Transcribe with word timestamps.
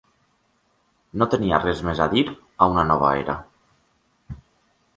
No 1.23 1.27
tenia 1.33 1.59
res 1.65 1.83
més 1.89 2.01
a 2.05 2.07
dir 2.15 2.25
a 2.67 2.71
una 2.77 2.87
nova 2.93 3.13
era. 3.21 3.39